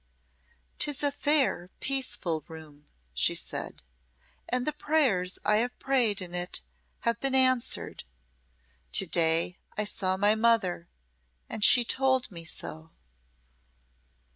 "'Tis 0.79 1.03
a 1.03 1.11
fair, 1.11 1.69
peaceful 1.79 2.43
room," 2.47 2.87
she 3.13 3.35
said. 3.35 3.83
"And 4.49 4.65
the 4.65 4.71
prayers 4.73 5.37
I 5.45 5.57
have 5.57 5.77
prayed 5.77 6.23
in 6.23 6.33
it 6.33 6.61
have 7.01 7.19
been 7.19 7.35
answered. 7.35 8.03
To 8.93 9.05
day 9.05 9.59
I 9.77 9.85
saw 9.85 10.17
my 10.17 10.33
mother, 10.33 10.87
and 11.47 11.63
she 11.63 11.85
told 11.85 12.31
me 12.31 12.45
so." 12.45 12.89